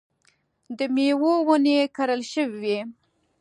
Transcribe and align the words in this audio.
د 0.77 0.79
مېوو 0.93 1.33
ونې 1.47 1.77
کرل 1.95 2.21
شوې 2.31 2.57
وې. 2.61 2.79